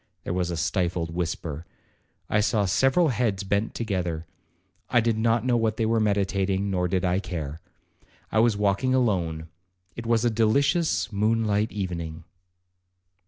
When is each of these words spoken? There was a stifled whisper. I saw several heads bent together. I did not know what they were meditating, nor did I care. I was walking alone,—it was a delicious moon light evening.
There 0.23 0.33
was 0.33 0.49
a 0.49 0.57
stifled 0.57 1.13
whisper. 1.13 1.63
I 2.27 2.39
saw 2.39 2.65
several 2.65 3.09
heads 3.09 3.43
bent 3.43 3.75
together. 3.75 4.25
I 4.89 4.99
did 4.99 5.15
not 5.15 5.45
know 5.45 5.55
what 5.57 5.77
they 5.77 5.85
were 5.85 5.99
meditating, 5.99 6.71
nor 6.71 6.87
did 6.87 7.05
I 7.05 7.19
care. 7.19 7.59
I 8.31 8.39
was 8.39 8.57
walking 8.57 8.95
alone,—it 8.95 10.07
was 10.07 10.25
a 10.25 10.31
delicious 10.31 11.11
moon 11.13 11.45
light 11.45 11.71
evening. 11.71 12.23